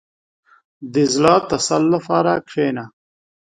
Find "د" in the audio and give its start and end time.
0.93-0.95, 1.41-1.45